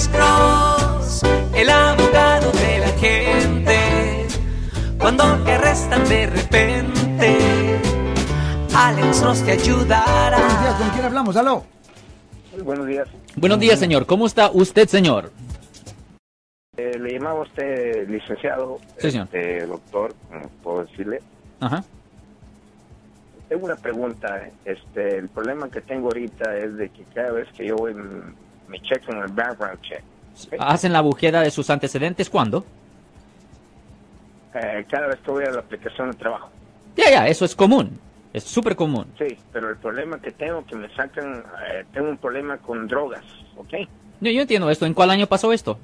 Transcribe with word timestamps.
Alex 0.00 0.08
Cross, 0.08 1.22
el 1.54 1.68
abogado 1.68 2.50
de 2.52 2.78
la 2.78 2.88
gente. 2.98 4.26
Cuando 4.98 5.24
te 5.44 5.52
arrestan 5.52 6.08
de 6.08 6.26
repente, 6.26 7.38
Alex 8.74 9.20
Cross 9.20 9.44
te 9.44 9.52
ayudará. 9.52 10.38
Buenos 10.38 10.60
días, 10.62 10.74
¿con 10.76 10.88
quién 10.90 11.04
hablamos? 11.04 11.36
¿Aló? 11.36 11.64
Muy 12.52 12.62
buenos 12.62 12.86
días. 12.86 13.08
Buenos 13.36 13.58
días, 13.60 13.78
señor. 13.78 14.06
¿Cómo 14.06 14.24
está 14.24 14.50
usted, 14.50 14.88
señor? 14.88 15.32
Eh, 16.78 16.98
le 16.98 17.12
llamaba 17.18 17.40
a 17.40 17.42
usted 17.42 18.08
licenciado, 18.08 18.78
Sí, 18.96 19.10
señor. 19.10 19.26
este, 19.26 19.66
doctor, 19.66 20.14
¿cómo 20.30 20.48
puedo 20.62 20.84
decirle. 20.84 21.20
Ajá. 21.60 21.84
Tengo 23.50 23.66
una 23.66 23.76
pregunta. 23.76 24.48
Este, 24.64 25.18
el 25.18 25.28
problema 25.28 25.68
que 25.68 25.82
tengo 25.82 26.06
ahorita 26.06 26.56
es 26.56 26.74
de 26.78 26.88
que 26.88 27.04
cada 27.14 27.32
vez 27.32 27.48
que 27.52 27.66
yo 27.66 27.76
voy, 27.76 27.94
me 28.70 28.80
checan 28.80 29.18
el 29.18 29.28
background 29.32 29.80
check. 29.82 30.02
¿Hacen 30.58 30.92
la 30.92 31.00
búsqueda 31.00 31.42
de 31.42 31.50
sus 31.50 31.68
antecedentes 31.68 32.30
cuándo? 32.30 32.64
Eh, 34.54 34.86
cada 34.88 35.08
vez 35.08 35.18
que 35.20 35.30
voy 35.30 35.44
a 35.44 35.50
la 35.50 35.60
aplicación 35.60 36.10
de 36.10 36.16
trabajo. 36.16 36.48
Ya, 36.96 37.10
ya, 37.10 37.28
eso 37.28 37.44
es 37.44 37.54
común. 37.54 37.98
Es 38.32 38.44
súper 38.44 38.76
común. 38.76 39.06
Sí, 39.18 39.36
pero 39.52 39.70
el 39.70 39.76
problema 39.76 40.20
que 40.20 40.30
tengo 40.30 40.64
que 40.64 40.76
me 40.76 40.88
sacan, 40.94 41.44
eh, 41.68 41.84
tengo 41.92 42.08
un 42.08 42.16
problema 42.16 42.58
con 42.58 42.86
drogas, 42.86 43.24
¿ok? 43.56 43.74
Yo, 44.20 44.30
yo 44.30 44.42
entiendo 44.42 44.70
esto. 44.70 44.86
¿En 44.86 44.94
cuál 44.94 45.10
año 45.10 45.26
pasó 45.26 45.52
esto? 45.52 45.78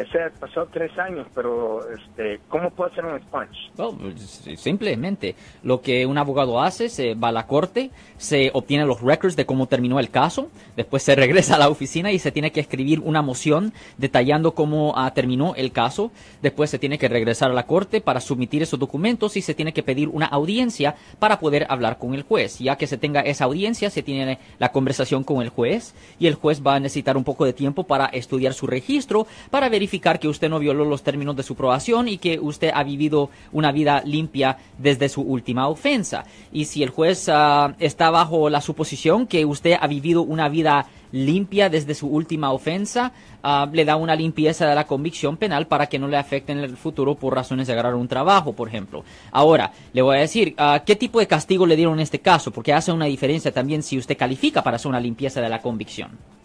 Ese 0.00 0.30
pasó 0.40 0.66
tres 0.72 0.98
años, 0.98 1.26
pero 1.34 1.80
este, 1.90 2.40
¿cómo 2.48 2.70
puedo 2.70 2.90
hacer 2.90 3.04
un 3.04 3.20
sponge? 3.20 3.70
Well, 3.76 3.96
pues, 4.00 4.58
simplemente 4.58 5.34
lo 5.62 5.82
que 5.82 6.06
un 6.06 6.16
abogado 6.16 6.58
hace, 6.58 6.88
se 6.88 7.12
va 7.12 7.28
a 7.28 7.32
la 7.32 7.46
corte, 7.46 7.90
se 8.16 8.50
obtiene 8.54 8.86
los 8.86 9.02
records 9.02 9.36
de 9.36 9.44
cómo 9.44 9.66
terminó 9.66 10.00
el 10.00 10.08
caso, 10.08 10.48
después 10.74 11.02
se 11.02 11.14
regresa 11.14 11.56
a 11.56 11.58
la 11.58 11.68
oficina 11.68 12.12
y 12.12 12.18
se 12.18 12.32
tiene 12.32 12.50
que 12.50 12.60
escribir 12.60 13.00
una 13.00 13.20
moción 13.20 13.74
detallando 13.98 14.54
cómo 14.54 14.94
ah, 14.96 15.12
terminó 15.12 15.54
el 15.54 15.70
caso, 15.70 16.12
después 16.40 16.70
se 16.70 16.78
tiene 16.78 16.96
que 16.96 17.08
regresar 17.08 17.50
a 17.50 17.54
la 17.54 17.66
corte 17.66 18.00
para 18.00 18.22
submitir 18.22 18.62
esos 18.62 18.80
documentos 18.80 19.36
y 19.36 19.42
se 19.42 19.52
tiene 19.52 19.74
que 19.74 19.82
pedir 19.82 20.08
una 20.08 20.26
audiencia 20.26 20.94
para 21.18 21.40
poder 21.40 21.66
hablar 21.68 21.98
con 21.98 22.14
el 22.14 22.22
juez. 22.22 22.58
Ya 22.58 22.76
que 22.76 22.86
se 22.86 22.96
tenga 22.96 23.20
esa 23.20 23.44
audiencia, 23.44 23.90
se 23.90 24.02
tiene 24.02 24.38
la 24.58 24.72
conversación 24.72 25.24
con 25.24 25.42
el 25.42 25.50
juez 25.50 25.94
y 26.18 26.26
el 26.26 26.36
juez 26.36 26.62
va 26.66 26.76
a 26.76 26.80
necesitar 26.80 27.18
un 27.18 27.24
poco 27.24 27.44
de 27.44 27.52
tiempo 27.52 27.84
para 27.84 28.06
estudiar 28.06 28.54
su 28.54 28.66
registro, 28.66 29.26
para 29.50 29.68
verificar 29.68 29.89
que 29.90 30.28
usted 30.28 30.48
no 30.48 30.58
violó 30.58 30.84
los 30.84 31.02
términos 31.02 31.34
de 31.36 31.42
su 31.42 31.54
probación 31.54 32.08
y 32.08 32.18
que 32.18 32.38
usted 32.38 32.70
ha 32.72 32.84
vivido 32.84 33.30
una 33.52 33.72
vida 33.72 34.02
limpia 34.04 34.56
desde 34.78 35.08
su 35.08 35.22
última 35.22 35.68
ofensa. 35.68 36.24
Y 36.52 36.66
si 36.66 36.82
el 36.82 36.90
juez 36.90 37.28
ah, 37.28 37.74
está 37.78 38.10
bajo 38.10 38.48
la 38.48 38.60
suposición 38.60 39.26
que 39.26 39.44
usted 39.44 39.76
ha 39.80 39.86
vivido 39.86 40.22
una 40.22 40.48
vida 40.48 40.86
limpia 41.12 41.68
desde 41.68 41.94
su 41.94 42.06
última 42.06 42.52
ofensa, 42.52 43.12
ah, 43.42 43.68
le 43.72 43.84
da 43.84 43.96
una 43.96 44.14
limpieza 44.14 44.66
de 44.66 44.74
la 44.74 44.86
convicción 44.86 45.36
penal 45.36 45.66
para 45.66 45.86
que 45.86 45.98
no 45.98 46.06
le 46.06 46.16
afecte 46.16 46.52
en 46.52 46.58
el 46.58 46.76
futuro 46.76 47.16
por 47.16 47.34
razones 47.34 47.66
de 47.66 47.72
agarrar 47.72 47.96
un 47.96 48.06
trabajo, 48.08 48.52
por 48.52 48.68
ejemplo. 48.68 49.04
Ahora, 49.32 49.72
le 49.92 50.02
voy 50.02 50.16
a 50.16 50.20
decir, 50.20 50.54
ah, 50.56 50.82
¿qué 50.86 50.94
tipo 50.96 51.18
de 51.18 51.26
castigo 51.26 51.66
le 51.66 51.76
dieron 51.76 51.94
en 51.94 52.00
este 52.00 52.20
caso? 52.20 52.52
Porque 52.52 52.72
hace 52.72 52.92
una 52.92 53.06
diferencia 53.06 53.52
también 53.52 53.82
si 53.82 53.98
usted 53.98 54.16
califica 54.16 54.62
para 54.62 54.76
hacer 54.76 54.88
una 54.88 55.00
limpieza 55.00 55.40
de 55.40 55.48
la 55.48 55.60
convicción. 55.60 56.39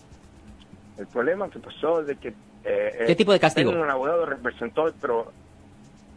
El 0.98 1.08
problema 1.08 1.50
que 1.50 1.60
pasó 1.60 2.02
es 2.02 2.08
de 2.08 2.16
que... 2.16 2.30
eh, 2.64 3.04
¿Qué 3.06 3.12
eh, 3.12 3.16
tipo 3.16 3.34
de 3.34 3.40
castigo? 3.40 3.72
Tengo 3.72 3.84
un 3.84 3.90
abogado 3.90 4.26
representó, 4.26 4.92
pero 5.02 5.32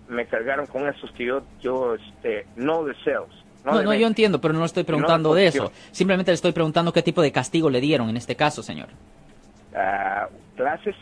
me 0.08 0.26
cargaron 0.26 0.66
con 0.66 0.88
esos 0.88 1.10
que 1.12 1.26
yo, 1.26 1.42
yo 1.60 1.94
este, 1.94 2.46
no 2.56 2.84
de 2.84 2.94
sales. 3.04 3.28
No, 3.64 3.78
de 3.78 3.84
no, 3.84 3.90
ventas. 3.90 4.00
yo 4.00 4.06
entiendo, 4.06 4.40
pero 4.40 4.54
no 4.54 4.64
estoy 4.64 4.84
preguntando 4.84 5.34
de 5.34 5.48
eso. 5.48 5.72
Simplemente 5.90 6.30
le 6.30 6.36
estoy 6.36 6.52
preguntando 6.52 6.92
qué 6.92 7.02
tipo 7.02 7.20
de 7.20 7.32
castigo 7.32 7.68
le 7.68 7.80
dieron 7.80 8.08
en 8.08 8.16
este 8.16 8.36
caso, 8.36 8.62
señor. 8.62 8.88
Ah, 9.74 10.28
clases. 10.56 10.94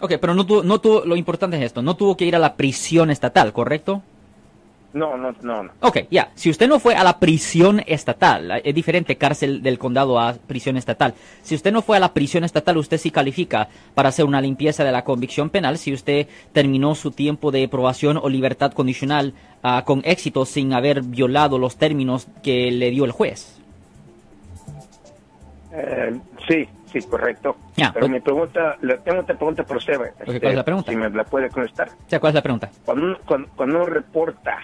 Ok, 0.00 0.14
pero 0.20 0.34
no 0.34 0.44
tuvo, 0.44 0.62
no 0.62 0.80
tuvo, 0.80 1.04
lo 1.04 1.16
importante 1.16 1.56
es 1.56 1.62
esto, 1.62 1.82
no 1.82 1.96
tuvo 1.96 2.16
que 2.16 2.24
ir 2.24 2.36
a 2.36 2.38
la 2.38 2.56
prisión 2.56 3.10
estatal, 3.10 3.52
¿correcto? 3.52 4.02
No, 4.96 5.14
no, 5.18 5.34
no, 5.42 5.62
no. 5.62 5.72
Ok, 5.80 5.98
ya, 6.10 6.30
si 6.34 6.48
usted 6.48 6.66
no 6.66 6.80
fue 6.80 6.94
a 6.94 7.04
la 7.04 7.18
prisión 7.18 7.82
estatal, 7.86 8.62
es 8.64 8.74
diferente 8.74 9.16
cárcel 9.16 9.62
del 9.62 9.78
condado 9.78 10.18
a 10.18 10.32
prisión 10.32 10.78
estatal. 10.78 11.12
Si 11.42 11.54
usted 11.54 11.70
no 11.70 11.82
fue 11.82 11.98
a 11.98 12.00
la 12.00 12.14
prisión 12.14 12.44
estatal, 12.44 12.78
usted 12.78 12.96
sí 12.96 13.10
califica 13.10 13.68
para 13.94 14.08
hacer 14.08 14.24
una 14.24 14.40
limpieza 14.40 14.84
de 14.84 14.92
la 14.92 15.04
convicción 15.04 15.50
penal 15.50 15.76
si 15.76 15.92
usted 15.92 16.28
terminó 16.54 16.94
su 16.94 17.10
tiempo 17.10 17.50
de 17.50 17.68
probación 17.68 18.16
o 18.16 18.30
libertad 18.30 18.72
condicional 18.72 19.34
ah, 19.62 19.82
con 19.84 20.00
éxito 20.06 20.46
sin 20.46 20.72
haber 20.72 21.02
violado 21.02 21.58
los 21.58 21.76
términos 21.76 22.26
que 22.42 22.70
le 22.70 22.90
dio 22.90 23.04
el 23.04 23.12
juez. 23.12 23.60
Eh, 25.72 26.18
sí, 26.48 26.66
sí, 26.90 27.06
correcto. 27.06 27.54
Ya, 27.76 27.92
Pero 27.92 28.08
mi 28.08 28.20
pregunta, 28.20 28.78
le 28.80 28.96
tengo 28.96 29.20
otra 29.20 29.36
pregunta 29.36 29.62
por 29.62 29.76
este, 29.76 29.94
¿cuál 29.94 30.40
es 30.40 30.54
la 30.56 30.64
pregunta? 30.64 30.90
Si 30.90 30.96
me 30.96 31.10
la 31.10 31.24
puede 31.24 31.50
contestar. 31.50 31.90
O 31.90 32.08
sea, 32.08 32.18
¿cuál 32.18 32.30
es 32.30 32.34
la 32.36 32.42
pregunta? 32.42 32.70
Cuando 32.86 33.04
uno, 33.04 33.18
cuando, 33.26 33.48
cuando 33.54 33.76
uno 33.76 33.84
reporta 33.84 34.62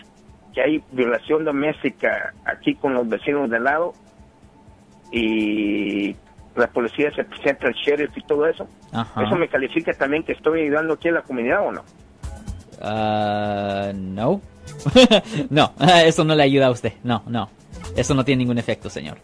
que 0.52 0.62
hay 0.62 0.82
violación 0.92 1.44
doméstica 1.44 2.34
aquí 2.44 2.74
con 2.74 2.94
los 2.94 3.08
vecinos 3.08 3.50
de 3.50 3.60
lado 3.60 3.92
y 5.10 6.14
la 6.56 6.66
policía 6.68 7.10
se 7.14 7.24
presenta 7.24 7.66
al 7.66 7.74
sheriff 7.74 8.16
y 8.16 8.22
todo 8.22 8.46
eso, 8.46 8.68
Ajá. 8.92 9.22
¿eso 9.24 9.36
me 9.36 9.48
califica 9.48 9.92
también 9.94 10.22
que 10.22 10.32
estoy 10.32 10.62
ayudando 10.62 10.94
aquí 10.94 11.08
a 11.08 11.12
la 11.12 11.22
comunidad 11.22 11.66
o 11.66 11.72
no? 11.72 11.84
Ah, 12.80 13.92
no. 13.94 14.40
no, 15.50 15.72
eso 16.04 16.24
no 16.24 16.34
le 16.34 16.42
ayuda 16.42 16.66
a 16.66 16.70
usted. 16.70 16.94
No, 17.04 17.22
no. 17.26 17.48
Eso 17.96 18.14
no 18.14 18.24
tiene 18.24 18.40
ningún 18.40 18.58
efecto, 18.58 18.90
señor. 18.90 19.18